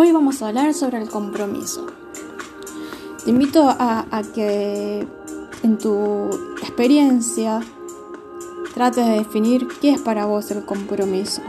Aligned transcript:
Hoy 0.00 0.12
vamos 0.12 0.40
a 0.40 0.46
hablar 0.46 0.74
sobre 0.74 1.02
el 1.02 1.08
compromiso. 1.08 1.86
Te 3.24 3.30
invito 3.30 3.64
a, 3.68 4.22
que 4.32 5.04
en 5.64 5.78
tu 5.78 6.30
experiencia 6.62 7.60
trates 8.74 9.04
de 9.04 9.14
definir 9.14 9.66
qué 9.80 9.90
es 9.90 10.00
para 10.00 10.24
vos 10.24 10.52
el 10.52 10.64
compromiso. 10.64 11.42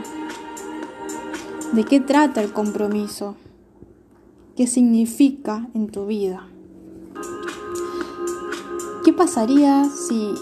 ¿De 1.74 1.84
qué 1.84 2.00
trata 2.00 2.42
el 2.42 2.52
compromiso? 2.52 3.36
¿Qué 4.58 4.66
significa 4.66 5.70
en 5.76 5.92
tu 5.92 6.08
vida? 6.08 6.48
¿Qué 9.06 9.14
pasaría 9.14 9.86
si 9.92 10.34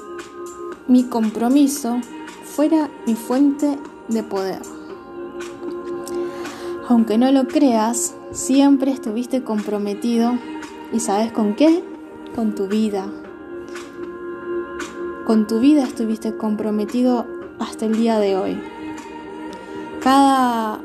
mi 0.87 1.03
compromiso 1.03 1.97
fuera 2.45 2.89
mi 3.05 3.15
fuente 3.15 3.77
de 4.07 4.23
poder? 4.23 4.76
Aunque 6.89 7.17
no 7.17 7.29
lo 7.33 7.47
creas, 7.47 8.15
siempre 8.31 8.91
estuviste 8.91 9.43
comprometido 9.43 10.37
y 10.93 11.01
sabes 11.01 11.33
con 11.33 11.53
qué? 11.53 11.83
Con 12.33 12.55
tu 12.55 12.67
vida. 12.67 13.05
Con 15.25 15.47
tu 15.47 15.59
vida 15.59 15.83
estuviste 15.83 16.37
comprometido 16.37 17.25
hasta 17.59 17.85
el 17.85 17.97
día 17.97 18.19
de 18.19 18.37
hoy. 18.37 18.61
Cada 20.01 20.79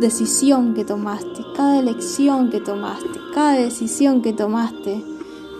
decisión 0.00 0.74
que 0.74 0.84
tomaste, 0.84 1.44
cada 1.56 1.78
elección 1.78 2.50
que 2.50 2.58
tomaste, 2.58 3.20
cada 3.32 3.52
decisión 3.52 4.22
que 4.22 4.32
tomaste, 4.32 5.04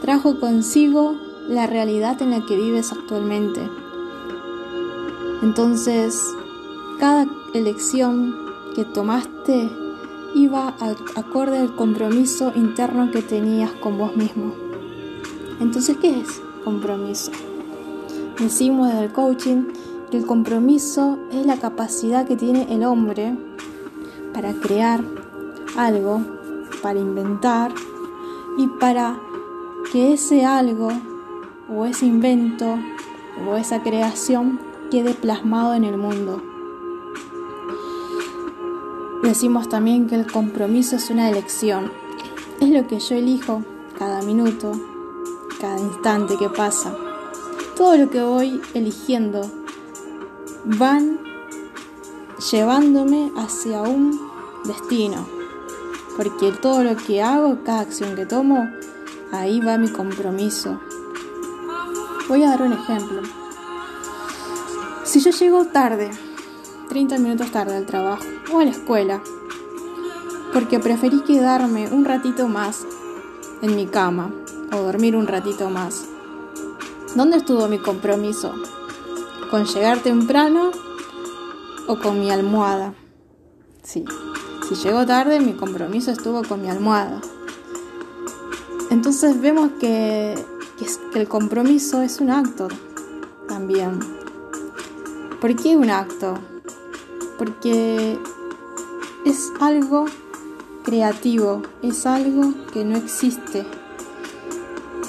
trajo 0.01 0.41
consigo 0.41 1.17
la 1.49 1.69
realidad 1.69 2.21
en 2.21 2.31
la 2.31 2.45
que 2.45 2.57
vives 2.57 2.91
actualmente. 2.91 3.61
Entonces, 5.41 6.21
cada 6.99 7.29
elección 7.53 8.44
que 8.75 8.85
tomaste 8.85 9.71
iba 10.35 10.75
acorde 11.15 11.59
al 11.59 11.77
compromiso 11.77 12.53
interno 12.57 13.11
que 13.11 13.23
tenías 13.23 13.71
con 13.71 13.99
vos 13.99 14.17
mismo. 14.17 14.53
Entonces, 15.61 15.97
¿qué 15.99 16.21
es 16.21 16.43
compromiso? 16.65 17.31
Decimos 18.39 18.89
desde 18.89 19.05
el 19.05 19.13
coaching 19.13 19.67
que 20.11 20.17
el 20.19 20.27
compromiso 20.27 21.19
es 21.31 21.47
la 21.47 21.57
capacidad 21.57 22.27
que 22.27 22.37
tiene 22.37 22.67
el 22.75 22.85
hombre 22.85 23.37
para 24.33 24.53
crear 24.55 25.05
algo, 25.77 26.21
para 26.83 26.99
inventar 26.99 27.73
y 28.59 28.67
para 28.67 29.17
que 29.93 30.13
ese 30.13 30.45
algo 30.45 30.89
o 31.69 31.87
ese 31.87 32.07
invento 32.07 32.77
o 33.49 33.57
esa 33.57 33.83
creación 33.83 34.59
quede 34.91 35.15
plasmado 35.15 35.75
en 35.75 35.85
el 35.85 35.97
mundo. 35.97 36.54
Decimos 39.25 39.71
también 39.71 40.07
que 40.07 40.17
el 40.17 40.31
compromiso 40.31 40.97
es 40.97 41.09
una 41.09 41.31
elección. 41.31 41.91
Es 42.61 42.69
lo 42.69 42.87
que 42.87 43.01
yo 43.01 43.15
elijo 43.17 43.63
cada 43.99 44.21
minuto, 44.21 44.73
cada 45.59 45.81
instante 45.81 46.37
que 46.37 46.51
pasa. 46.51 46.95
Todo 47.75 47.97
lo 47.97 48.11
que 48.11 48.23
voy 48.23 48.61
eligiendo 48.75 49.51
van 50.67 51.19
llevándome 52.53 53.33
hacia 53.39 53.81
un 53.81 54.21
destino. 54.67 55.27
Porque 56.19 56.53
todo 56.53 56.85
lo 56.85 56.95
que 56.95 57.23
hago, 57.23 57.65
cada 57.65 57.81
acción 57.81 58.17
que 58.17 58.27
tomo, 58.27 58.69
ahí 59.33 59.59
va 59.59 59.79
mi 59.79 59.89
compromiso. 59.89 60.79
Voy 62.29 62.43
a 62.43 62.51
dar 62.51 62.61
un 62.61 62.75
ejemplo. 62.75 63.23
Si 65.03 65.21
yo 65.21 65.31
llego 65.31 65.65
tarde 65.65 66.11
30 66.91 67.19
minutos 67.19 67.51
tarde 67.51 67.77
al 67.77 67.87
trabajo 67.87 68.34
o 68.53 68.59
a 68.59 68.65
la 68.65 68.71
escuela, 68.71 69.23
porque 70.53 70.79
preferí 70.79 71.21
quedarme 71.23 71.89
un 71.89 72.05
ratito 72.05 72.49
más 72.49 72.87
en 73.63 73.77
mi 73.77 73.87
cama 73.87 74.33
o 74.73 74.77
dormir 74.77 75.17
un 75.17 75.27
ratito 75.27 75.71
más. 75.71 76.07
¿Dónde 77.15 77.39
estuvo 77.39 77.69
mi 77.69 77.79
compromiso? 77.79 78.53
¿Con 79.51 79.65
llegar 79.67 79.99
temprano 80.01 80.71
o 81.87 81.99
con 81.99 82.21
mi 82.21 82.31
almohada? 82.31 82.95
Sí, 83.83 84.05
si 84.69 84.75
llego 84.75 85.07
tarde 85.07 85.41
mi 85.41 85.55
compromiso 85.55 86.11
estuvo 86.11 86.43
con 86.43 86.63
mi 86.63 86.69
almohada. 86.69 87.21
Entonces 88.91 89.41
vemos 89.41 89.71
que, 89.81 90.35
que 91.13 91.21
el 91.21 91.29
compromiso 91.29 92.03
es 92.03 92.21
un 92.21 92.31
acto 92.31 92.69
también. 93.49 94.01
¿Por 95.41 95.55
qué 95.57 95.77
un 95.77 95.91
acto? 95.91 96.39
porque 97.39 98.19
es 99.25 99.53
algo 99.61 100.07
creativo, 100.85 101.63
es 101.83 102.07
algo 102.07 102.53
que 102.73 102.85
no 102.85 102.97
existe 102.97 103.67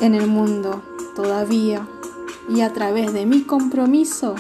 en 0.02 0.16
el 0.16 0.28
mundo 0.28 0.82
todavía. 1.16 1.88
Y 2.48 2.62
a 2.62 2.72
través 2.74 3.12
de 3.14 3.26
mi 3.26 3.42
compromiso, 3.42 4.36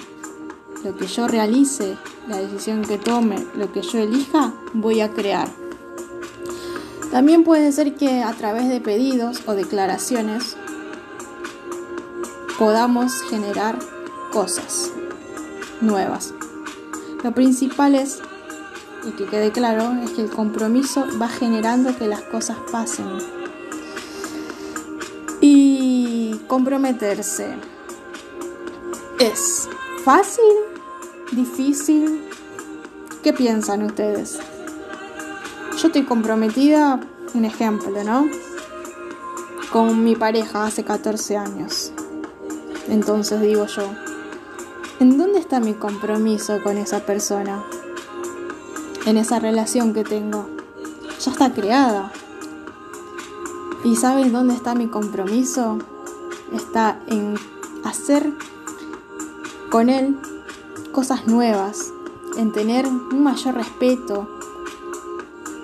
lo 0.83 0.95
que 0.95 1.07
yo 1.07 1.27
realice, 1.27 1.97
la 2.27 2.37
decisión 2.37 2.83
que 2.83 2.97
tome, 2.97 3.45
lo 3.55 3.71
que 3.71 3.81
yo 3.81 3.99
elija, 3.99 4.53
voy 4.73 5.01
a 5.01 5.11
crear. 5.11 5.49
También 7.11 7.43
puede 7.43 7.71
ser 7.71 7.95
que 7.95 8.23
a 8.23 8.33
través 8.33 8.69
de 8.69 8.81
pedidos 8.81 9.41
o 9.47 9.53
declaraciones 9.53 10.57
podamos 12.59 13.21
generar 13.29 13.79
cosas 14.31 14.91
nuevas. 15.81 16.33
Lo 17.23 17.33
principal 17.33 17.95
es, 17.95 18.21
y 19.05 19.11
que 19.11 19.25
quede 19.25 19.51
claro, 19.51 19.93
es 20.03 20.11
que 20.11 20.21
el 20.21 20.29
compromiso 20.29 21.05
va 21.21 21.27
generando 21.27 21.95
que 21.97 22.07
las 22.07 22.21
cosas 22.21 22.57
pasen. 22.71 23.05
Y 25.41 26.39
comprometerse 26.47 27.55
es 29.19 29.69
fácil, 30.03 30.43
difícil. 31.31 32.23
¿Qué 33.23 33.33
piensan 33.33 33.83
ustedes? 33.83 34.39
Yo 35.79 35.87
estoy 35.87 36.03
comprometida, 36.03 36.99
un 37.33 37.45
ejemplo, 37.45 38.03
¿no? 38.03 38.25
Con 39.71 40.03
mi 40.03 40.15
pareja 40.15 40.65
hace 40.65 40.83
14 40.83 41.37
años. 41.37 41.91
Entonces 42.87 43.41
digo 43.41 43.65
yo, 43.65 43.89
¿En 44.97 45.17
dónde 45.17 45.39
está 45.39 45.59
mi 45.59 45.73
compromiso 45.73 46.63
con 46.63 46.77
esa 46.77 47.01
persona? 47.01 47.65
En 49.05 49.17
esa 49.17 49.39
relación 49.39 49.93
que 49.93 50.03
tengo. 50.03 50.47
Ya 51.23 51.31
está 51.31 51.53
creada. 51.53 52.11
¿Y 53.83 53.95
sabes 53.95 54.31
dónde 54.31 54.55
está 54.55 54.75
mi 54.75 54.87
compromiso? 54.87 55.77
Está 56.53 56.99
en 57.07 57.35
hacer 57.83 58.31
con 59.69 59.89
él 59.89 60.17
cosas 60.91 61.27
nuevas, 61.27 61.91
en 62.37 62.51
tener 62.51 62.87
un 62.87 63.23
mayor 63.23 63.55
respeto, 63.55 64.29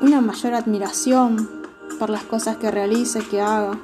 una 0.02 0.22
mayor 0.22 0.54
admiración 0.54 1.50
por 1.98 2.10
las 2.10 2.24
cosas 2.24 2.58
que 2.58 2.70
realice, 2.70 3.20
que 3.22 3.42
haga, 3.42 3.80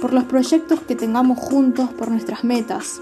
por 0.00 0.12
los 0.12 0.24
proyectos 0.24 0.80
que 0.80 0.96
tengamos 0.96 1.38
juntos, 1.38 1.88
por 1.90 2.10
nuestras 2.10 2.44
metas 2.44 3.00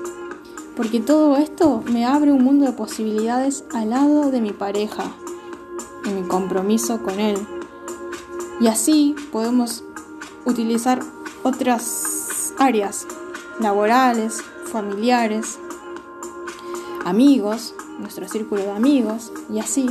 porque 0.77 1.01
todo 1.01 1.37
esto 1.37 1.83
me 1.93 2.07
abre 2.07 2.33
un 2.33 2.43
mundo 2.43 2.65
de 2.65 2.73
posibilidades 2.73 3.65
al 3.75 3.91
lado 3.91 4.31
de 4.31 4.41
mi 4.41 4.53
pareja, 4.53 5.05
en 6.05 6.23
mi 6.23 6.29
compromiso 6.29 7.03
con 7.03 7.21
él. 7.21 7.39
Y 8.61 8.67
así 8.69 9.15
podemos 9.31 9.85
utilizar 10.45 11.01
otras 11.43 12.55
áreas 12.59 13.07
laborales, 13.61 14.43
familiares, 14.67 15.59
amigos, 17.05 17.75
nuestro 17.99 18.29
círculo 18.29 18.63
de 18.63 18.71
amigos 18.71 19.33
y 19.53 19.59
así. 19.59 19.87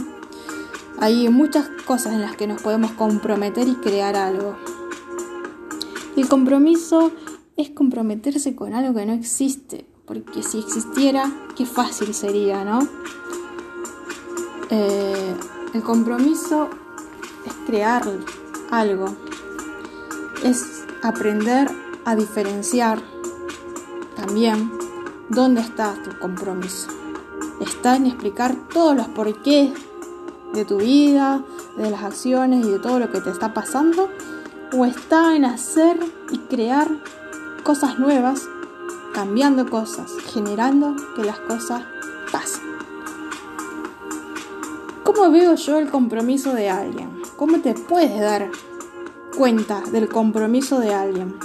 Hay 1.00 1.30
muchas 1.30 1.68
cosas 1.86 2.14
en 2.14 2.22
las 2.22 2.36
que 2.36 2.48
nos 2.48 2.62
podemos 2.62 2.92
comprometer 2.92 3.68
y 3.68 3.76
crear 3.76 4.16
algo. 4.16 4.56
El 6.16 6.28
compromiso 6.28 7.12
es 7.58 7.70
comprometerse 7.70 8.56
con 8.56 8.74
algo 8.74 8.94
que 8.94 9.06
no 9.06 9.14
existe, 9.14 9.86
porque 10.06 10.44
si 10.44 10.60
existiera, 10.60 11.32
qué 11.56 11.66
fácil 11.66 12.14
sería, 12.14 12.64
¿no? 12.66 12.88
Eh, 14.70 15.36
el 15.74 15.84
compromiso 15.84 16.70
es 17.46 17.54
crear 17.66 18.04
algo, 18.70 19.16
es 20.44 20.86
aprender 21.02 21.70
a 22.06 22.16
diferenciar 22.16 23.02
también 24.16 24.72
dónde 25.30 25.62
está 25.62 25.94
tu 26.04 26.18
compromiso. 26.20 26.88
Está 27.62 27.96
en 27.96 28.08
explicar 28.08 28.56
todos 28.74 28.96
los 28.96 29.08
porqués 29.10 29.72
de 30.54 30.66
tu 30.66 30.78
vida, 30.78 31.44
de 31.78 31.90
las 31.90 32.04
acciones 32.04 32.66
y 32.66 32.70
de 32.70 32.80
todo 32.80 33.00
lo 33.00 33.12
que 33.12 33.22
te 33.22 33.30
está 33.30 33.54
pasando, 33.54 34.10
o 34.74 34.86
está 34.86 35.36
en 35.36 35.46
hacer 35.46 35.98
y 36.32 36.38
crear 36.40 36.90
cosas 37.64 38.00
nuevas 38.00 38.48
cambiando 39.14 39.70
cosas, 39.70 40.12
generando 40.34 40.96
que 41.16 41.24
las 41.24 41.40
cosas 41.40 41.84
¿Cómo 45.14 45.30
veo 45.30 45.56
yo 45.56 45.78
el 45.78 45.90
compromiso 45.90 46.54
de 46.54 46.70
alguien? 46.70 47.22
¿Cómo 47.36 47.60
te 47.60 47.74
puedes 47.74 48.18
dar 48.18 48.50
cuenta 49.38 49.82
del 49.92 50.08
compromiso 50.08 50.80
de 50.80 50.94
alguien? 50.94 51.36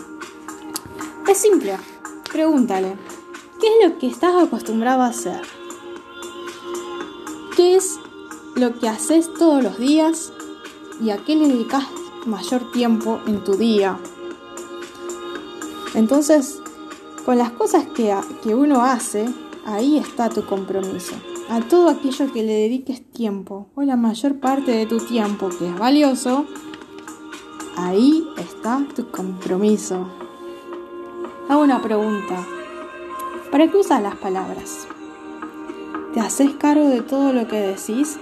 Es 1.28 1.38
simple, 1.38 1.76
pregúntale, 2.30 2.96
¿qué 3.60 3.66
es 3.66 3.90
lo 3.90 3.98
que 3.98 4.06
estás 4.06 4.40
acostumbrado 4.40 5.02
a 5.02 5.08
hacer? 5.08 5.40
¿Qué 7.56 7.74
es 7.74 7.98
lo 8.54 8.78
que 8.78 8.88
haces 8.88 9.34
todos 9.34 9.64
los 9.64 9.78
días 9.78 10.32
y 11.00 11.10
a 11.10 11.16
qué 11.16 11.34
le 11.34 11.48
dedicas 11.48 11.86
mayor 12.24 12.70
tiempo 12.70 13.20
en 13.26 13.42
tu 13.42 13.56
día? 13.56 13.98
Entonces, 15.94 16.62
con 17.24 17.36
las 17.36 17.50
cosas 17.50 17.84
que, 17.86 18.16
que 18.44 18.54
uno 18.54 18.84
hace, 18.84 19.28
ahí 19.64 19.98
está 19.98 20.28
tu 20.28 20.46
compromiso. 20.46 21.16
A 21.48 21.60
todo 21.60 21.88
aquello 21.88 22.32
que 22.32 22.42
le 22.42 22.54
dediques 22.54 23.08
tiempo 23.12 23.68
o 23.76 23.82
la 23.82 23.94
mayor 23.94 24.40
parte 24.40 24.72
de 24.72 24.84
tu 24.84 24.98
tiempo 24.98 25.48
que 25.48 25.68
es 25.68 25.78
valioso, 25.78 26.44
ahí 27.76 28.26
está 28.36 28.84
tu 28.96 29.10
compromiso. 29.12 30.08
Hago 31.48 31.62
una 31.62 31.80
pregunta. 31.80 32.44
¿Para 33.52 33.70
qué 33.70 33.76
usas 33.76 34.02
las 34.02 34.16
palabras? 34.16 34.88
¿Te 36.12 36.18
haces 36.18 36.50
cargo 36.54 36.88
de 36.88 37.02
todo 37.02 37.32
lo 37.32 37.46
que 37.46 37.60
decís? 37.60 38.18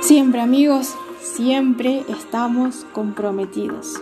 Siempre 0.00 0.40
amigos, 0.40 0.94
siempre 1.20 2.04
estamos 2.08 2.86
comprometidos. 2.92 4.00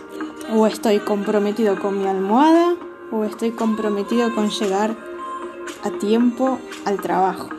O 0.53 0.67
estoy 0.67 0.99
comprometido 0.99 1.79
con 1.79 1.97
mi 1.97 2.05
almohada 2.05 2.75
o 3.11 3.23
estoy 3.23 3.51
comprometido 3.51 4.35
con 4.35 4.49
llegar 4.51 4.95
a 5.85 5.91
tiempo 5.91 6.59
al 6.85 6.99
trabajo. 6.99 7.49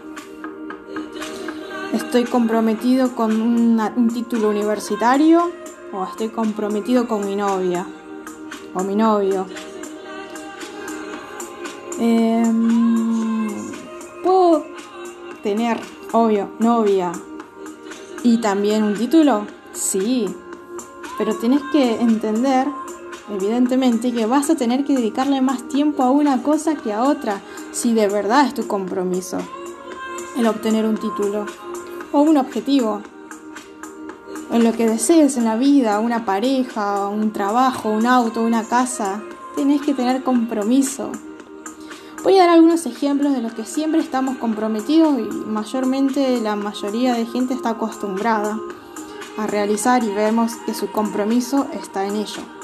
Estoy 1.92 2.24
comprometido 2.24 3.14
con 3.14 3.40
un 3.40 4.10
título 4.12 4.50
universitario 4.50 5.52
o 5.92 6.04
estoy 6.04 6.28
comprometido 6.28 7.06
con 7.06 7.24
mi 7.24 7.36
novia 7.36 7.86
o 8.74 8.82
mi 8.82 8.96
novio. 8.96 9.46
Em, 12.00 13.46
puedo 14.24 14.64
tener, 15.42 15.78
obvio, 16.12 16.50
novia 16.58 17.12
y 18.24 18.38
también 18.38 18.82
un 18.82 18.94
título, 18.94 19.46
sí, 19.72 20.26
pero 21.16 21.34
tienes 21.36 21.62
que 21.70 22.00
entender, 22.00 22.66
evidentemente, 23.30 24.12
que 24.12 24.26
vas 24.26 24.50
a 24.50 24.56
tener 24.56 24.84
que 24.84 24.96
dedicarle 24.96 25.40
más 25.40 25.68
tiempo 25.68 26.02
a 26.02 26.10
una 26.10 26.42
cosa 26.42 26.74
que 26.74 26.92
a 26.92 27.04
otra, 27.04 27.40
si 27.76 27.92
de 27.92 28.08
verdad 28.08 28.46
es 28.46 28.54
tu 28.54 28.66
compromiso 28.66 29.36
el 30.38 30.46
obtener 30.46 30.86
un 30.86 30.96
título 30.96 31.44
o 32.10 32.22
un 32.22 32.38
objetivo 32.38 33.02
en 34.50 34.64
lo 34.64 34.72
que 34.72 34.88
desees 34.88 35.36
en 35.36 35.44
la 35.44 35.56
vida, 35.56 36.00
una 36.00 36.24
pareja, 36.24 37.06
un 37.08 37.34
trabajo, 37.34 37.90
un 37.90 38.06
auto, 38.06 38.40
una 38.40 38.64
casa, 38.64 39.20
tenés 39.56 39.82
que 39.82 39.92
tener 39.92 40.22
compromiso. 40.22 41.12
Voy 42.22 42.38
a 42.38 42.46
dar 42.46 42.50
algunos 42.50 42.86
ejemplos 42.86 43.34
de 43.34 43.42
los 43.42 43.52
que 43.52 43.66
siempre 43.66 44.00
estamos 44.00 44.38
comprometidos 44.38 45.18
y 45.18 45.24
mayormente 45.24 46.40
la 46.40 46.56
mayoría 46.56 47.12
de 47.12 47.26
gente 47.26 47.52
está 47.52 47.70
acostumbrada 47.70 48.58
a 49.36 49.46
realizar 49.46 50.02
y 50.02 50.08
vemos 50.14 50.52
que 50.64 50.72
su 50.72 50.90
compromiso 50.90 51.66
está 51.74 52.06
en 52.06 52.16
ello. 52.16 52.55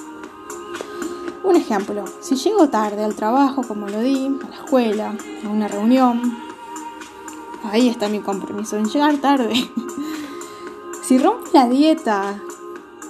Un 1.44 1.56
ejemplo, 1.56 2.04
si 2.20 2.36
llego 2.36 2.68
tarde 2.68 3.02
al 3.02 3.14
trabajo, 3.14 3.62
como 3.62 3.88
lo 3.88 4.00
di, 4.00 4.26
a 4.26 4.48
la 4.48 4.56
escuela, 4.56 5.14
a 5.44 5.48
una 5.48 5.66
reunión, 5.66 6.36
ahí 7.64 7.88
está 7.88 8.08
mi 8.08 8.20
compromiso 8.20 8.76
en 8.76 8.86
llegar 8.86 9.16
tarde. 9.18 9.54
Si 11.02 11.18
rompo 11.18 11.50
la 11.52 11.68
dieta, 11.68 12.40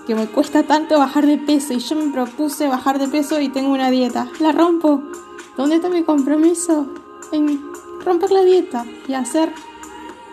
que 0.06 0.14
me 0.14 0.26
cuesta 0.26 0.62
tanto 0.62 0.98
bajar 0.98 1.26
de 1.26 1.38
peso 1.38 1.74
y 1.74 1.78
yo 1.78 1.94
me 1.94 2.10
propuse 2.10 2.66
bajar 2.66 2.98
de 2.98 3.06
peso 3.06 3.38
y 3.38 3.50
tengo 3.50 3.70
una 3.70 3.90
dieta, 3.90 4.28
la 4.40 4.50
rompo. 4.50 5.02
¿Dónde 5.56 5.76
está 5.76 5.88
mi 5.88 6.02
compromiso? 6.02 6.86
En 7.30 7.62
romper 8.04 8.30
la 8.30 8.42
dieta 8.42 8.86
y 9.06 9.12
hacer 9.12 9.52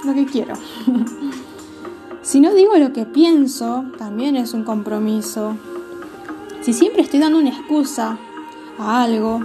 lo 0.03 0.13
que 0.13 0.25
quiero. 0.25 0.55
si 2.21 2.39
no 2.39 2.53
digo 2.53 2.75
lo 2.77 2.93
que 2.93 3.05
pienso, 3.05 3.85
también 3.97 4.35
es 4.37 4.53
un 4.53 4.63
compromiso. 4.63 5.55
Si 6.69 6.73
siempre 6.73 7.01
estoy 7.01 7.19
dando 7.19 7.39
una 7.39 7.49
excusa 7.49 8.19
a 8.77 9.01
algo, 9.01 9.41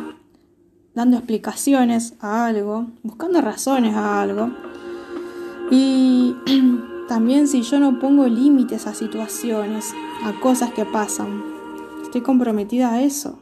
dando 0.95 1.17
explicaciones 1.17 2.13
a 2.21 2.45
algo, 2.45 2.89
buscando 3.03 3.41
razones 3.41 3.97
a 3.97 4.21
algo, 4.21 4.51
y 5.71 6.37
También 7.09 7.49
si 7.49 7.63
yo 7.63 7.81
no 7.81 7.99
pongo 7.99 8.27
límites 8.27 8.87
a 8.87 8.93
situaciones, 8.93 9.95
a 10.23 10.39
cosas 10.39 10.73
que 10.73 10.85
pasan, 10.85 11.43
estoy 12.03 12.21
comprometida 12.21 12.93
a 12.93 13.03
eso. 13.03 13.39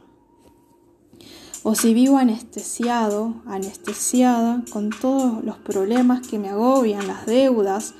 O 1.63 1.75
si 1.75 1.93
vivo 1.93 2.17
anestesiado, 2.17 3.35
anestesiada 3.45 4.63
con 4.71 4.91
todos 4.91 5.43
los 5.43 5.57
problemas 5.57 6.25
que 6.25 6.39
me 6.39 6.47
agobian, 6.47 7.05
las 7.05 7.25
deudas, 7.25 7.95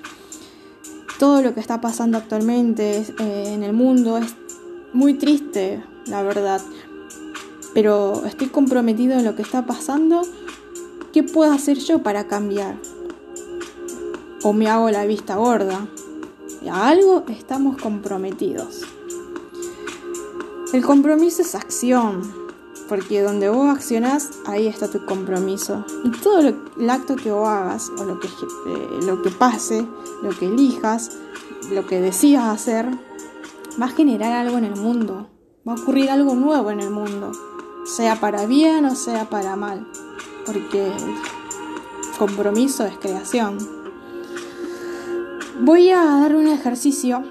todo 1.20 1.42
lo 1.42 1.54
que 1.54 1.60
está 1.60 1.82
pasando 1.82 2.18
actualmente 2.18 3.06
eh, 3.20 3.54
en 3.54 3.64
el 3.64 3.74
mundo 3.74 4.20
muy 4.94 5.16
triste, 5.16 5.84
la 6.06 6.24
verdad. 6.24 6.62
Pero 7.74 8.24
estoy 8.26 8.48
comprometido 8.48 9.18
en 9.18 9.26
lo 9.26 9.36
que 9.36 9.42
está 9.42 9.66
pasando. 9.66 10.22
¿Qué 11.12 11.24
puedo 11.24 11.52
hacer 11.52 11.78
yo 11.80 12.04
para 12.04 12.28
cambiar? 12.28 12.76
o 14.44 14.54
me 14.54 14.70
hago 14.70 14.92
la 14.92 15.06
vista 15.06 15.38
gorda. 15.38 15.88
A 16.70 16.88
algo 16.88 17.24
estamos 17.28 17.82
comprometidos. 17.82 18.82
El 20.72 20.84
compromiso 20.84 21.42
es 21.42 21.56
acción, 21.56 22.22
porque 22.88 23.22
donde 23.22 23.50
vos 23.50 23.70
accionás, 23.70 24.32
ahí 24.46 24.68
está 24.68 24.90
tu 24.90 25.06
compromiso. 25.06 25.86
Y 26.04 26.12
todo 26.12 26.40
el 26.40 26.90
acto 26.90 27.16
que 27.16 27.32
vos 27.32 27.48
hagas, 27.48 27.90
o 27.98 28.06
lo 28.06 28.20
que, 28.20 28.28
eh, 28.28 29.00
lo 29.06 29.22
que 29.22 29.30
pase, 29.30 29.86
lo 30.22 30.30
que 30.32 30.46
elijas, 30.46 31.12
lo 31.72 31.86
que 31.86 32.02
decidas 32.02 32.46
hacer, 32.46 32.88
va 33.82 33.86
a 33.86 33.90
generar 33.90 34.34
algo 34.34 34.58
en 34.58 34.66
el 34.66 34.76
mundo. 34.76 35.30
Va 35.68 35.74
a 35.74 35.76
ocurrir 35.76 36.10
algo 36.10 36.36
nuevo 36.36 36.72
en 36.72 36.82
el 36.82 36.90
mundo, 36.90 37.32
sea 37.86 38.20
para 38.20 38.46
bien 38.46 38.84
o 38.86 38.96
sea 38.96 39.30
para 39.30 39.56
mal, 39.56 39.88
porque 40.46 40.92
compromiso 42.18 42.86
es 42.86 42.98
creación. 42.98 43.58
Voy 45.62 45.90
a 45.92 46.04
dar 46.04 46.36
un 46.36 46.48
ejercicio. 46.48 47.24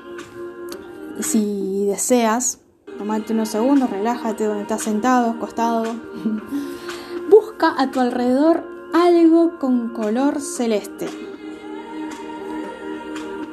Si 1.21 1.85
deseas, 1.87 2.61
tomate 2.97 3.35
unos 3.35 3.51
segundos, 3.51 3.91
relájate 3.91 4.45
donde 4.45 4.63
estás 4.63 4.83
sentado, 4.83 5.31
acostado. 5.31 5.85
Busca 7.31 7.75
a 7.77 7.91
tu 7.91 8.01
alrededor 8.01 8.65
algo 8.95 9.59
con 9.59 9.91
color 9.91 10.41
celeste. 10.41 11.32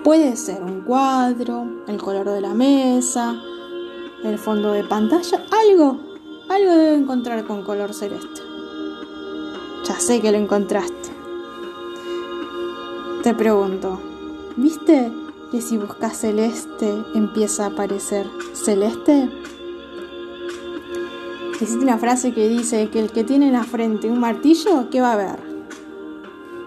Puede 0.03 0.36
ser 0.36 0.63
un 0.63 0.82
cuadro, 0.82 1.65
el 1.88 1.98
color 1.98 2.29
de 2.29 2.41
la 2.41 2.53
mesa, 2.53 3.36
el 4.24 4.38
fondo 4.38 4.72
de 4.72 4.84
pantalla, 4.84 5.46
algo, 5.51 6.00
algo 6.50 6.72
debe 6.72 6.96
encontrar 6.96 7.46
con 7.46 7.63
color 7.63 7.94
celeste. 7.94 8.41
Ya 9.86 10.00
sé 10.00 10.22
que 10.22 10.32
lo 10.32 10.38
encontraste. 10.38 11.10
Te 13.24 13.34
pregunto, 13.34 14.00
¿Viste 14.62 15.10
que 15.51 15.62
si 15.62 15.77
buscas 15.77 16.18
celeste 16.18 16.94
empieza 17.15 17.63
a 17.63 17.68
aparecer 17.68 18.27
celeste? 18.51 19.29
Existe 21.53 21.82
una 21.82 21.98
frase 21.98 22.34
que 22.34 22.50
dice 22.50 22.89
que 22.89 23.00
el 23.00 23.10
que 23.10 23.24
tiene 23.24 23.48
en 23.48 23.53
la 23.53 23.63
frente 23.63 24.10
un 24.10 24.20
martillo, 24.20 24.89
¿qué 24.89 25.00
va 25.00 25.13
a 25.13 25.15
ver? 25.15 25.39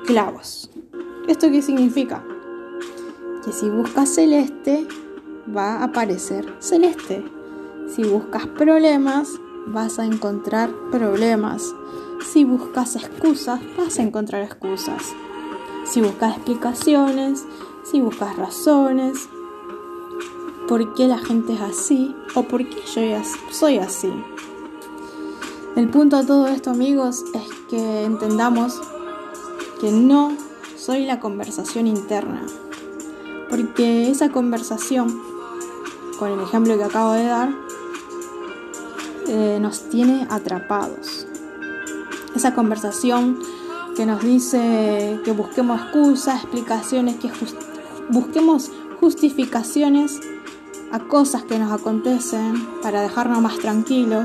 Clavos. 0.06 0.70
¿Esto 1.28 1.50
qué 1.50 1.60
significa? 1.60 2.24
Que 3.44 3.52
si 3.52 3.68
buscas 3.68 4.08
celeste, 4.14 4.86
va 5.54 5.76
a 5.78 5.84
aparecer 5.84 6.54
celeste. 6.60 7.24
Si 7.94 8.04
buscas 8.04 8.46
problemas, 8.46 9.28
vas 9.66 9.98
a 9.98 10.04
encontrar 10.04 10.70
problemas. 10.90 11.74
Si 12.32 12.44
buscas 12.44 12.96
excusas, 12.96 13.60
vas 13.76 13.98
a 13.98 14.02
encontrar 14.02 14.42
excusas. 14.42 15.12
Si 15.84 16.00
buscas 16.00 16.36
explicaciones, 16.36 17.44
si 17.84 18.00
buscas 18.00 18.36
razones, 18.36 19.28
por 20.68 20.94
qué 20.94 21.08
la 21.08 21.18
gente 21.18 21.54
es 21.54 21.60
así 21.60 22.14
o 22.34 22.44
por 22.44 22.66
qué 22.66 22.76
yo 22.94 23.22
soy 23.50 23.78
así. 23.78 24.12
El 25.74 25.88
punto 25.88 26.18
de 26.18 26.26
todo 26.26 26.46
esto, 26.46 26.70
amigos, 26.70 27.24
es 27.34 27.48
que 27.68 28.04
entendamos 28.04 28.80
que 29.80 29.90
no 29.90 30.36
soy 30.76 31.06
la 31.06 31.18
conversación 31.18 31.86
interna, 31.86 32.46
porque 33.52 34.10
esa 34.10 34.30
conversación, 34.30 35.20
con 36.18 36.30
el 36.30 36.40
ejemplo 36.40 36.74
que 36.78 36.84
acabo 36.84 37.12
de 37.12 37.24
dar, 37.24 37.50
eh, 39.28 39.58
nos 39.60 39.90
tiene 39.90 40.26
atrapados. 40.30 41.26
Esa 42.34 42.54
conversación 42.54 43.38
que 43.94 44.06
nos 44.06 44.22
dice 44.22 45.20
que 45.22 45.32
busquemos 45.32 45.82
excusas, 45.82 46.42
explicaciones, 46.42 47.16
que 47.16 47.30
busquemos 48.08 48.70
justificaciones 49.00 50.18
a 50.90 51.00
cosas 51.00 51.44
que 51.44 51.58
nos 51.58 51.78
acontecen 51.78 52.54
para 52.80 53.02
dejarnos 53.02 53.42
más 53.42 53.58
tranquilos, 53.58 54.24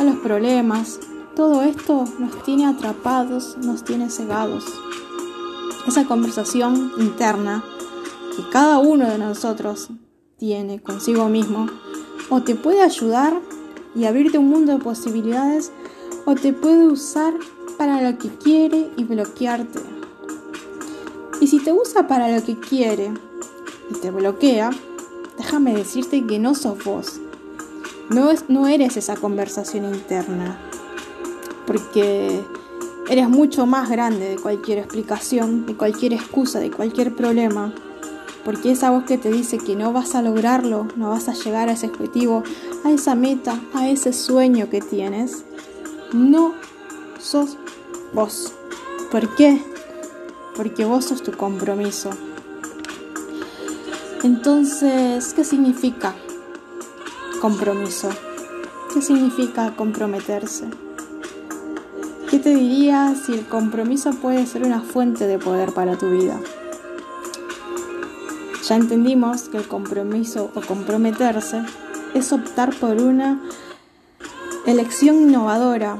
a 0.00 0.02
los 0.02 0.16
problemas. 0.16 0.98
Todo 1.36 1.62
esto 1.62 2.06
nos 2.18 2.42
tiene 2.42 2.66
atrapados, 2.66 3.56
nos 3.58 3.84
tiene 3.84 4.10
cegados. 4.10 4.64
Esa 5.86 6.06
conversación 6.06 6.90
interna 6.98 7.62
que 8.38 8.48
cada 8.50 8.78
uno 8.78 9.10
de 9.10 9.18
nosotros 9.18 9.88
tiene 10.36 10.80
consigo 10.80 11.28
mismo 11.28 11.66
o 12.30 12.40
te 12.40 12.54
puede 12.54 12.82
ayudar 12.82 13.36
y 13.96 14.04
abrirte 14.04 14.38
un 14.38 14.48
mundo 14.48 14.70
de 14.70 14.78
posibilidades 14.78 15.72
o 16.24 16.36
te 16.36 16.52
puede 16.52 16.86
usar 16.86 17.34
para 17.78 18.00
lo 18.00 18.16
que 18.16 18.28
quiere 18.28 18.90
y 18.96 19.02
bloquearte. 19.02 19.80
Y 21.40 21.48
si 21.48 21.58
te 21.58 21.72
usa 21.72 22.06
para 22.06 22.30
lo 22.30 22.44
que 22.44 22.56
quiere 22.56 23.12
y 23.90 23.94
te 23.94 24.12
bloquea, 24.12 24.70
déjame 25.36 25.74
decirte 25.74 26.24
que 26.24 26.38
no 26.38 26.54
sos 26.54 26.84
vos. 26.84 27.20
No, 28.08 28.30
es, 28.30 28.44
no 28.48 28.68
eres 28.68 28.96
esa 28.96 29.16
conversación 29.16 29.92
interna. 29.92 30.56
Porque 31.66 32.40
eres 33.10 33.28
mucho 33.28 33.66
más 33.66 33.90
grande 33.90 34.28
de 34.28 34.36
cualquier 34.36 34.78
explicación, 34.78 35.66
de 35.66 35.74
cualquier 35.74 36.12
excusa, 36.12 36.60
de 36.60 36.70
cualquier 36.70 37.16
problema. 37.16 37.74
Porque 38.44 38.72
esa 38.72 38.90
voz 38.90 39.04
que 39.04 39.18
te 39.18 39.30
dice 39.30 39.58
que 39.58 39.76
no 39.76 39.92
vas 39.92 40.14
a 40.14 40.22
lograrlo, 40.22 40.86
no 40.96 41.10
vas 41.10 41.28
a 41.28 41.34
llegar 41.34 41.68
a 41.68 41.72
ese 41.72 41.86
objetivo, 41.86 42.42
a 42.84 42.90
esa 42.90 43.14
meta, 43.14 43.60
a 43.74 43.88
ese 43.88 44.12
sueño 44.12 44.70
que 44.70 44.80
tienes, 44.80 45.44
no 46.12 46.54
sos 47.20 47.56
vos. 48.12 48.52
¿Por 49.10 49.34
qué? 49.36 49.62
Porque 50.56 50.84
vos 50.84 51.06
sos 51.06 51.22
tu 51.22 51.32
compromiso. 51.32 52.10
Entonces, 54.22 55.32
¿qué 55.34 55.44
significa 55.44 56.14
compromiso? 57.40 58.08
¿Qué 58.92 59.02
significa 59.02 59.76
comprometerse? 59.76 60.64
¿Qué 62.30 62.38
te 62.38 62.54
diría 62.54 63.14
si 63.14 63.32
el 63.32 63.46
compromiso 63.46 64.10
puede 64.10 64.46
ser 64.46 64.64
una 64.64 64.80
fuente 64.80 65.26
de 65.26 65.38
poder 65.38 65.72
para 65.72 65.96
tu 65.96 66.10
vida? 66.10 66.40
Ya 68.68 68.76
entendimos 68.76 69.48
que 69.48 69.56
el 69.56 69.66
compromiso 69.66 70.50
o 70.54 70.60
comprometerse 70.60 71.62
es 72.12 72.32
optar 72.34 72.74
por 72.74 73.00
una 73.00 73.40
elección 74.66 75.22
innovadora 75.22 75.96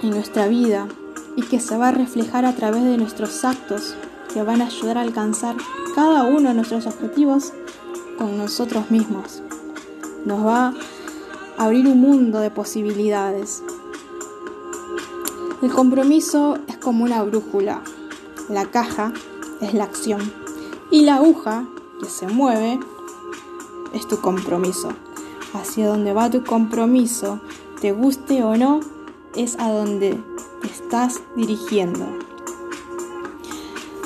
en 0.00 0.08
nuestra 0.08 0.48
vida 0.48 0.88
y 1.36 1.42
que 1.42 1.60
se 1.60 1.76
va 1.76 1.88
a 1.88 1.92
reflejar 1.92 2.46
a 2.46 2.54
través 2.54 2.84
de 2.84 2.96
nuestros 2.96 3.44
actos 3.44 3.96
que 4.32 4.42
van 4.42 4.62
a 4.62 4.66
ayudar 4.68 4.96
a 4.96 5.02
alcanzar 5.02 5.56
cada 5.94 6.24
uno 6.24 6.48
de 6.48 6.54
nuestros 6.54 6.86
objetivos 6.86 7.52
con 8.16 8.38
nosotros 8.38 8.90
mismos. 8.90 9.42
Nos 10.24 10.46
va 10.46 10.72
a 11.58 11.64
abrir 11.64 11.86
un 11.86 12.00
mundo 12.00 12.40
de 12.40 12.50
posibilidades. 12.50 13.62
El 15.60 15.70
compromiso 15.70 16.56
es 16.66 16.78
como 16.78 17.04
una 17.04 17.22
brújula. 17.24 17.82
La 18.48 18.64
caja 18.64 19.12
es 19.60 19.74
la 19.74 19.84
acción. 19.84 20.37
Y 20.90 21.02
la 21.02 21.16
aguja 21.16 21.66
que 22.00 22.06
se 22.06 22.26
mueve 22.26 22.80
es 23.92 24.08
tu 24.08 24.20
compromiso. 24.20 24.88
Hacia 25.52 25.88
donde 25.88 26.12
va 26.12 26.30
tu 26.30 26.44
compromiso, 26.44 27.40
te 27.80 27.92
guste 27.92 28.42
o 28.42 28.56
no, 28.56 28.80
es 29.36 29.58
a 29.58 29.70
donde 29.70 30.18
te 30.62 30.66
estás 30.66 31.20
dirigiendo. 31.36 32.06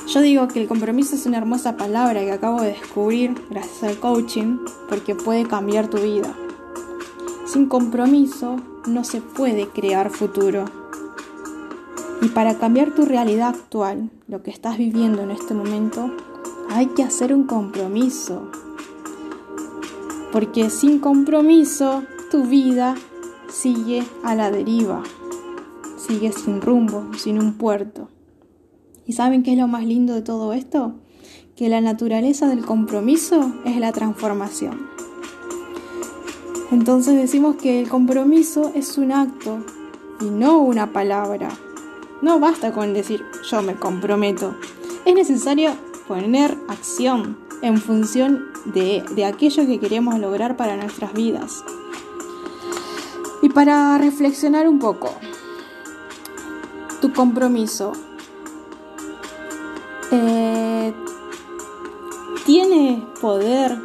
Yo 0.06 0.20
digo 0.20 0.48
que 0.48 0.60
el 0.60 0.68
compromiso 0.68 1.14
es 1.14 1.24
una 1.24 1.38
hermosa 1.38 1.76
palabra 1.76 2.20
que 2.20 2.32
acabo 2.32 2.60
de 2.60 2.72
descubrir 2.72 3.34
gracias 3.48 3.82
al 3.84 3.98
coaching 3.98 4.58
porque 4.88 5.14
puede 5.14 5.46
cambiar 5.46 5.88
tu 5.88 5.98
vida. 5.98 6.34
Sin 7.46 7.66
compromiso 7.66 8.56
no 8.86 9.04
se 9.04 9.20
puede 9.20 9.68
crear 9.68 10.10
futuro. 10.10 10.64
Y 12.20 12.28
para 12.28 12.58
cambiar 12.58 12.94
tu 12.94 13.04
realidad 13.04 13.48
actual, 13.50 14.10
lo 14.28 14.42
que 14.42 14.50
estás 14.50 14.78
viviendo 14.78 15.22
en 15.22 15.30
este 15.30 15.54
momento, 15.54 16.10
hay 16.74 16.86
que 16.86 17.02
hacer 17.02 17.34
un 17.34 17.44
compromiso. 17.44 18.50
Porque 20.32 20.70
sin 20.70 20.98
compromiso 21.00 22.02
tu 22.30 22.44
vida 22.44 22.94
sigue 23.48 24.02
a 24.24 24.34
la 24.34 24.50
deriva, 24.50 25.02
sigue 25.96 26.32
sin 26.32 26.62
rumbo, 26.62 27.10
sin 27.18 27.38
un 27.38 27.54
puerto. 27.54 28.08
¿Y 29.06 29.12
saben 29.12 29.42
qué 29.42 29.52
es 29.52 29.58
lo 29.58 29.68
más 29.68 29.84
lindo 29.84 30.14
de 30.14 30.22
todo 30.22 30.54
esto? 30.54 30.94
Que 31.56 31.68
la 31.68 31.82
naturaleza 31.82 32.48
del 32.48 32.64
compromiso 32.64 33.52
es 33.66 33.76
la 33.76 33.92
transformación. 33.92 34.88
Entonces 36.70 37.16
decimos 37.16 37.56
que 37.56 37.80
el 37.80 37.88
compromiso 37.90 38.72
es 38.74 38.96
un 38.96 39.12
acto 39.12 39.58
y 40.22 40.30
no 40.30 40.58
una 40.58 40.92
palabra. 40.92 41.50
No 42.22 42.40
basta 42.40 42.72
con 42.72 42.94
decir 42.94 43.22
yo 43.50 43.60
me 43.60 43.74
comprometo. 43.74 44.54
Es 45.04 45.14
necesario 45.14 45.72
poner 46.12 46.58
acción 46.68 47.38
en 47.62 47.78
función 47.78 48.44
de, 48.66 49.02
de 49.14 49.24
aquello 49.24 49.64
que 49.66 49.80
queremos 49.80 50.18
lograr 50.18 50.58
para 50.58 50.76
nuestras 50.76 51.14
vidas. 51.14 51.64
Y 53.40 53.48
para 53.48 53.96
reflexionar 53.96 54.68
un 54.68 54.78
poco, 54.78 55.14
tu 57.00 57.14
compromiso 57.14 57.92
eh, 60.10 60.92
¿Tiene 62.44 63.02
poder 63.22 63.80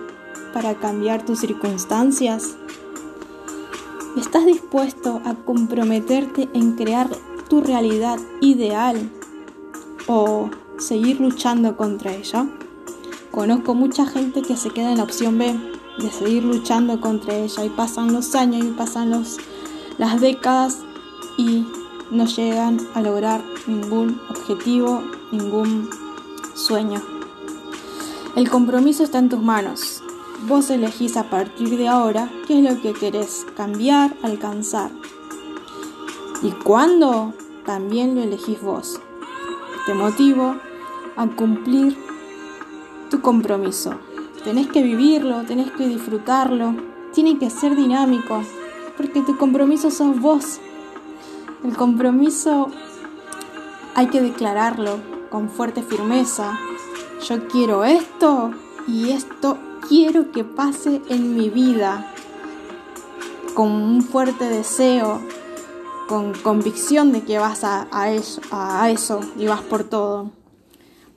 para 0.54 0.76
cambiar 0.76 1.26
tus 1.26 1.40
circunstancias? 1.40 2.58
¿Estás 4.18 4.46
dispuesto 4.46 5.22
a 5.24 5.36
comprometerte 5.36 6.50
en 6.54 6.74
crear 6.74 7.08
tu 7.48 7.62
realidad 7.62 8.20
ideal 8.42 9.10
o 10.08 10.50
seguir 10.80 11.20
luchando 11.20 11.76
contra 11.76 12.14
ella? 12.14 12.48
Conozco 13.32 13.76
mucha 13.76 14.06
gente 14.06 14.42
que 14.42 14.58
se 14.58 14.70
queda 14.70 14.92
en 14.92 14.98
la 14.98 15.04
opción 15.04 15.38
B, 15.38 15.56
de 16.00 16.12
seguir 16.12 16.44
luchando 16.44 17.00
contra 17.02 17.36
ella 17.36 17.66
y 17.66 17.70
pasan 17.70 18.14
los 18.14 18.36
años 18.36 18.66
y 18.66 18.70
pasan 18.72 19.10
los, 19.10 19.38
las 19.98 20.20
décadas 20.22 20.80
y 21.38 21.66
no 22.12 22.26
llegan 22.26 22.80
a 22.94 23.02
lograr 23.02 23.44
ningún 23.68 24.20
objetivo, 24.30 25.04
ningún 25.32 25.90
sueño. 26.56 27.02
El 28.36 28.50
compromiso 28.50 29.04
está 29.04 29.20
en 29.20 29.30
tus 29.30 29.42
manos. 29.42 30.04
Vos 30.48 30.70
elegís 30.70 31.18
a 31.18 31.30
partir 31.30 31.78
de 31.78 31.88
ahora 31.88 32.32
qué 32.48 32.60
es 32.60 32.64
lo 32.64 32.82
que 32.82 32.94
querés 32.94 33.46
cambiar, 33.56 34.16
alcanzar. 34.22 34.92
Y 36.44 36.52
cuándo 36.52 37.34
también 37.66 38.16
lo 38.16 38.22
elegís 38.22 38.62
vos. 38.62 39.00
Te 39.88 39.94
motivo 39.96 40.56
a 41.18 41.28
cumplir 41.28 41.98
tu 43.10 43.22
compromiso. 43.22 43.96
Tenés 44.44 44.68
que 44.68 44.82
vivirlo, 44.82 45.44
tenés 45.44 45.72
que 45.72 45.88
disfrutarlo, 45.88 46.76
tiene 47.14 47.38
que 47.38 47.50
ser 47.50 47.76
dinámico, 47.76 48.44
porque 48.96 49.22
tu 49.22 49.38
compromiso 49.38 49.92
sos 49.92 50.20
vos. 50.20 50.60
El 51.64 51.76
compromiso 51.76 52.70
hay 53.96 54.08
que 54.08 54.22
declararlo, 54.22 55.00
con 55.30 55.50
fuerte 55.50 55.84
firmeza. 55.84 56.58
Yo 57.28 57.48
quiero 57.48 57.84
esto 57.84 58.52
y 58.88 59.10
esto 59.10 59.58
quiero 59.88 60.32
que 60.32 60.44
pase 60.44 61.02
en 61.10 61.36
mi 61.36 61.50
vida. 61.50 62.14
Con 63.56 63.72
un 63.72 64.04
fuerte 64.04 64.46
deseo, 64.46 65.20
con 66.08 66.34
convicción 66.34 67.12
de 67.12 67.24
que 67.24 67.40
vas 67.40 67.64
a, 67.64 68.12
eso, 68.12 68.40
a 68.52 68.90
eso 68.92 69.20
y 69.38 69.48
vas 69.48 69.62
por 69.62 69.84
todo. 69.84 70.32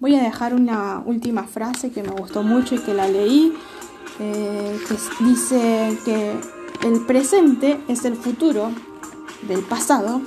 Voy 0.01 0.15
a 0.15 0.23
dejar 0.23 0.55
una 0.55 1.03
última 1.05 1.45
frase 1.45 1.91
que 1.91 2.03
me 2.03 2.09
gustó 2.09 2.43
mucho 2.43 2.75
y 2.75 2.79
que 2.79 2.95
la 2.95 3.07
leí, 3.07 3.53
eh, 4.19 4.81
que 4.89 5.25
dice 5.25 5.99
que 6.07 6.41
el 6.87 7.05
presente 7.05 7.79
es 7.87 8.07
el 8.07 8.17
futuro 8.17 8.71
del 9.47 9.61
pasado 9.61 10.23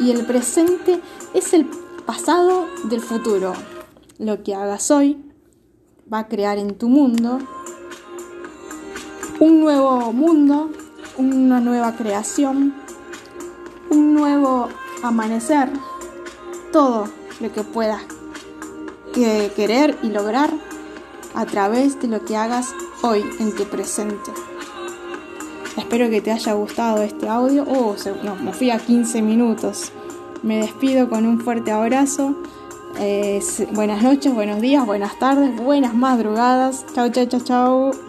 y 0.00 0.10
el 0.10 0.24
presente 0.24 1.02
es 1.34 1.52
el 1.52 1.66
pasado 2.06 2.66
del 2.84 3.02
futuro. 3.02 3.52
Lo 4.18 4.42
que 4.42 4.54
hagas 4.54 4.90
hoy 4.90 5.22
va 6.10 6.20
a 6.20 6.28
crear 6.28 6.56
en 6.56 6.78
tu 6.78 6.88
mundo 6.88 7.40
un 9.38 9.60
nuevo 9.60 10.14
mundo, 10.14 10.70
una 11.18 11.60
nueva 11.60 11.94
creación, 11.94 12.74
un 13.90 14.14
nuevo 14.14 14.70
amanecer, 15.02 15.68
todo 16.72 17.06
lo 17.40 17.52
que 17.52 17.62
puedas 17.62 18.13
querer 19.14 19.96
y 20.02 20.08
lograr 20.08 20.50
a 21.34 21.46
través 21.46 22.00
de 22.00 22.08
lo 22.08 22.24
que 22.24 22.36
hagas 22.36 22.74
hoy 23.02 23.24
en 23.38 23.54
tu 23.54 23.64
presente. 23.64 24.32
Espero 25.76 26.08
que 26.10 26.20
te 26.20 26.30
haya 26.30 26.52
gustado 26.52 27.02
este 27.02 27.28
audio. 27.28 27.64
Oh, 27.66 27.96
me 28.42 28.52
fui 28.52 28.70
a 28.70 28.78
15 28.78 29.22
minutos. 29.22 29.92
Me 30.42 30.58
despido 30.58 31.08
con 31.08 31.26
un 31.26 31.40
fuerte 31.40 31.72
abrazo. 31.72 32.34
Eh, 32.98 33.42
buenas 33.72 34.02
noches, 34.02 34.32
buenos 34.32 34.60
días, 34.60 34.86
buenas 34.86 35.18
tardes, 35.18 35.56
buenas 35.56 35.94
madrugadas. 35.94 36.84
Chau, 36.94 37.08
chau, 37.10 37.26
chau, 37.26 37.40
chau. 37.40 37.94